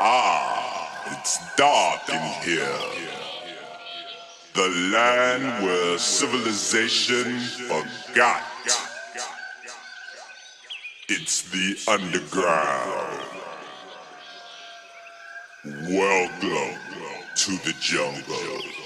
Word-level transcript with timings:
Ah, 0.00 1.10
it's 1.10 1.40
dark 1.56 2.08
in 2.08 2.22
here. 2.44 2.78
The 4.54 4.68
land 4.92 5.64
where 5.64 5.98
civilization 5.98 7.40
forgot. 7.40 8.42
It's 11.08 11.42
the 11.50 11.76
underground. 11.90 13.24
Welcome 15.64 16.78
to 17.34 17.50
the 17.64 17.74
jungle. 17.80 18.77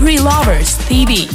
Country 0.00 0.16
Lovers 0.16 0.78
TV. 0.88 1.28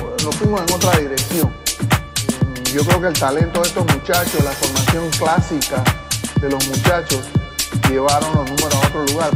Pues, 0.00 0.24
nos 0.24 0.34
fuimos 0.34 0.62
en 0.62 0.74
otra 0.74 0.98
dirección. 0.98 1.48
Mm, 1.48 2.74
yo 2.74 2.84
creo 2.84 3.00
que 3.02 3.06
el 3.06 3.12
talento 3.12 3.60
de 3.60 3.68
estos 3.68 3.86
muchachos, 3.86 4.42
la 4.42 4.50
formación 4.50 5.10
clásica 5.10 5.84
de 6.40 6.50
los 6.50 6.66
muchachos, 6.66 7.20
llevaron 7.88 8.34
los 8.34 8.50
números 8.50 8.74
a 8.74 8.78
otro 8.88 9.04
lugar. 9.04 9.30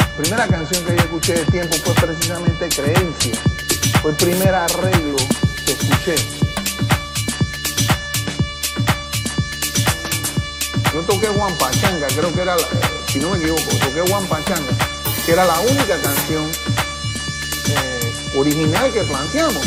La 0.00 0.22
primera 0.22 0.46
canción 0.48 0.84
que 0.84 0.96
yo 0.96 1.02
escuché 1.02 1.32
de 1.32 1.44
tiempo 1.46 1.76
fue 1.82 1.94
precisamente 1.94 2.68
Creencia. 2.68 3.40
Fue 4.02 4.10
el 4.10 4.16
primer 4.18 4.54
arreglo 4.54 5.16
escuché. 5.78 6.14
Yo 10.92 11.00
toqué 11.02 11.28
Juan 11.28 11.54
Pachanga, 11.56 12.06
creo 12.08 12.32
que 12.32 12.40
era, 12.40 12.56
la, 12.56 12.62
eh, 12.62 12.66
si 13.08 13.18
no 13.18 13.30
me 13.30 13.38
equivoco, 13.38 13.62
toqué 13.62 14.00
Juan 14.10 14.26
Pachanga, 14.26 14.72
que 15.24 15.32
era 15.32 15.44
la 15.44 15.60
única 15.60 16.00
canción 16.00 16.50
eh, 17.68 18.32
original 18.34 18.92
que 18.92 19.02
planteamos. 19.02 19.66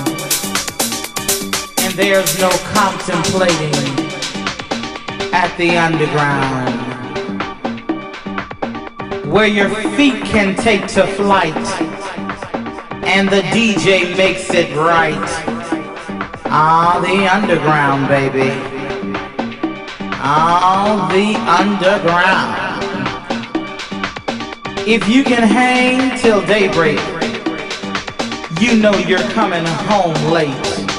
feet 9.97 10.23
can 10.23 10.55
take 10.55 10.87
to 10.87 11.05
flight, 11.15 11.55
and 13.03 13.27
the 13.27 13.41
DJ 13.51 14.15
makes 14.15 14.53
it 14.53 14.73
right. 14.75 15.15
Ah, 16.45 16.99
the 17.01 17.27
underground, 17.27 18.07
baby. 18.07 18.51
Ah, 20.23 21.09
the 21.11 21.35
underground. 21.61 22.71
If 24.87 25.09
you 25.09 25.23
can 25.23 25.43
hang 25.43 26.17
till 26.19 26.41
daybreak, 26.45 26.99
you 28.61 28.77
know 28.81 28.93
you're 29.07 29.27
coming 29.31 29.65
home 29.65 30.15
late. 30.31 30.90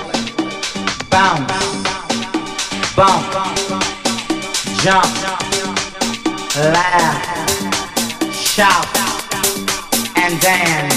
Bounce, 1.12 2.96
bump 2.96 3.52
jump, 4.82 5.06
laugh, 6.56 8.34
shout, 8.34 8.84
and 10.16 10.40
dance. 10.40 10.92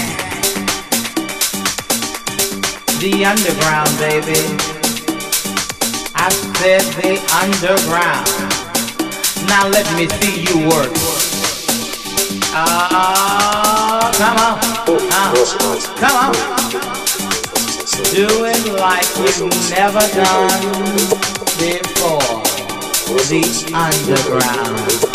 The 2.98 3.24
underground, 3.24 3.90
baby. 4.00 4.42
I 6.16 6.30
said 6.58 6.82
the 6.98 7.14
underground. 7.42 8.26
Now 9.46 9.68
let 9.68 9.86
me 9.96 10.08
see 10.18 10.42
you 10.42 10.68
work. 10.68 10.90
Ah, 12.52 14.08
uh, 14.08 14.12
come 14.18 14.36
on. 14.38 14.58
Uh, 15.12 15.36
come 16.00 16.16
on. 16.26 17.05
Do 18.04 18.26
it 18.44 18.72
like 18.78 19.06
you've 19.16 19.70
never 19.70 20.00
done 20.14 20.62
before 21.58 22.42
the 23.28 23.42
underground. 23.74 25.05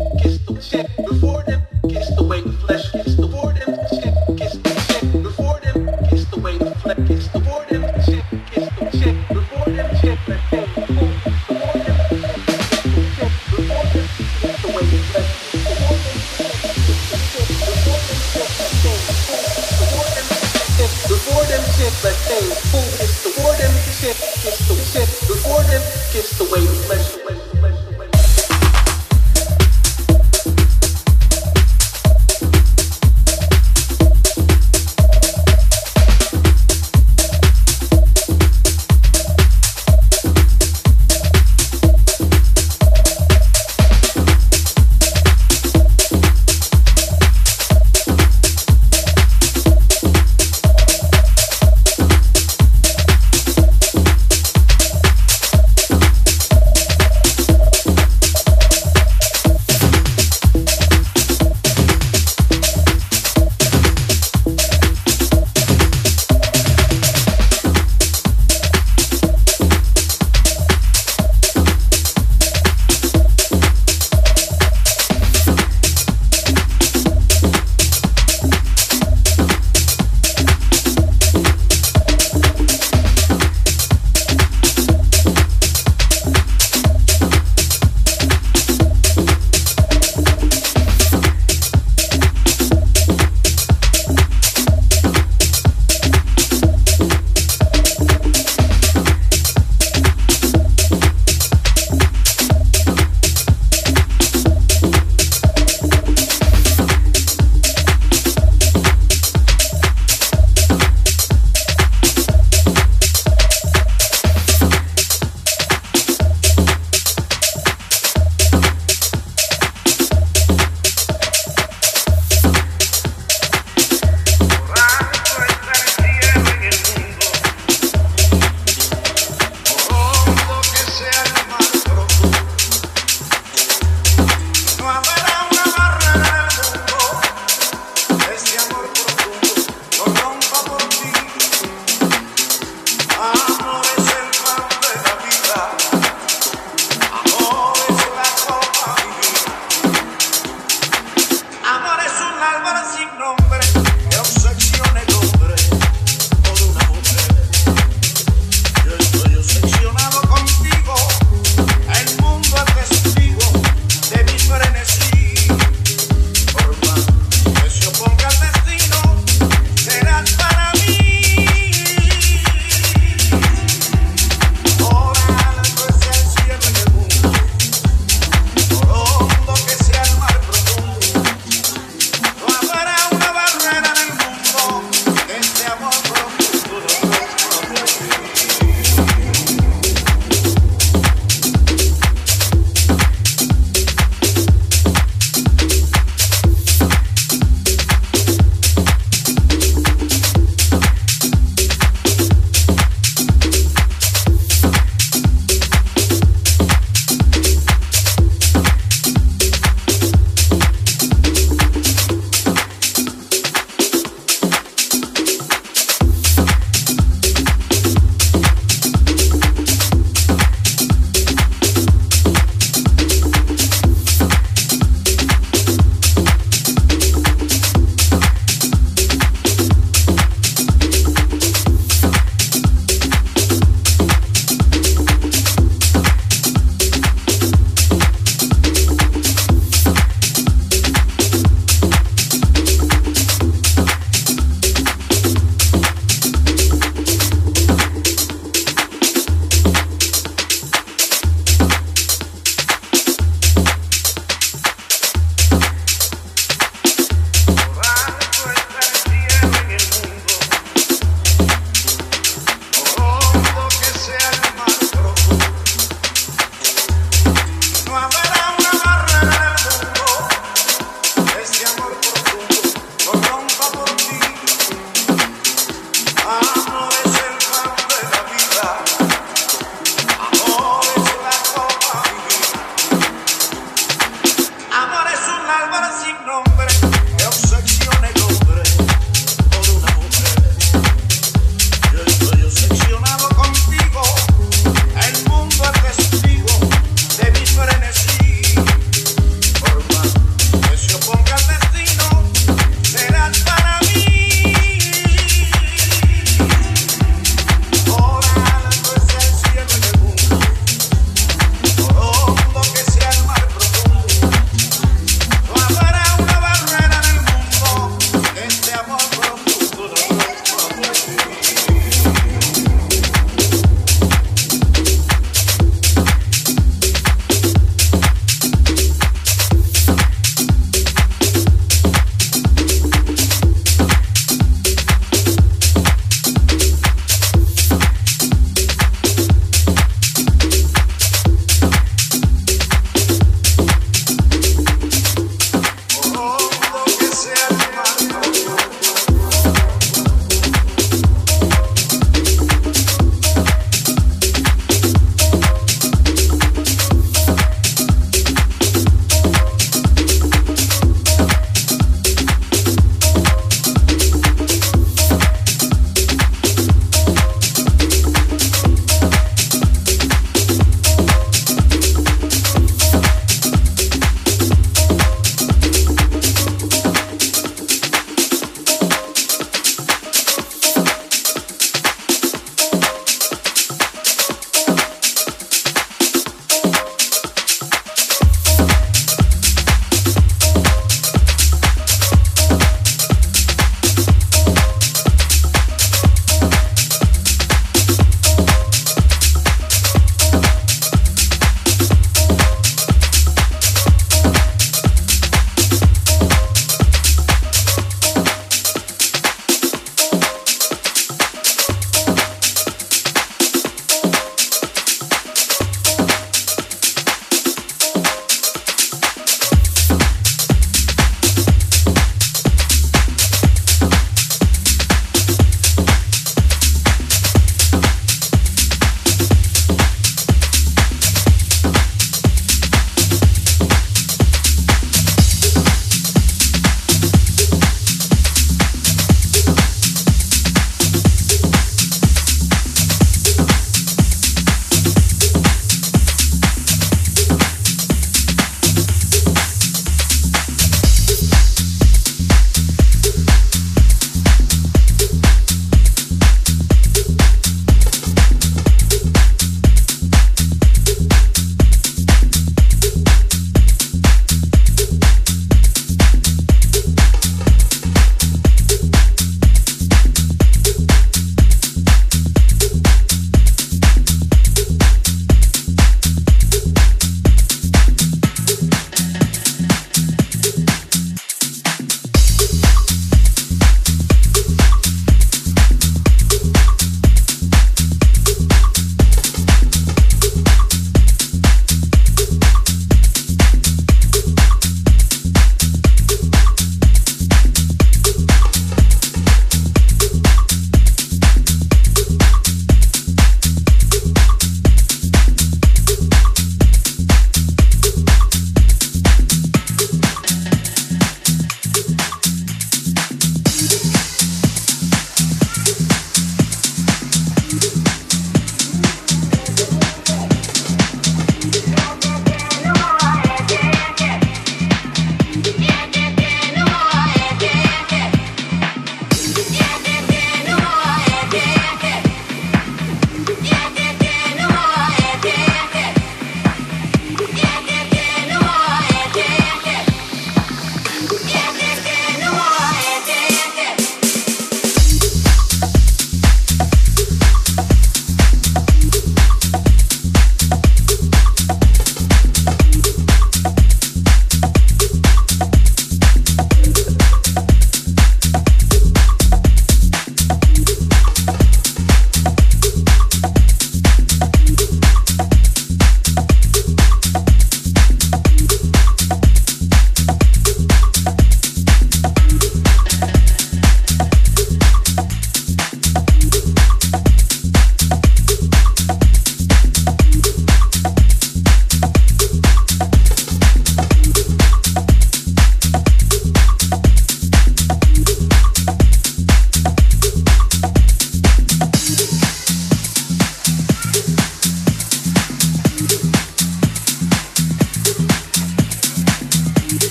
Okay. 0.00 0.23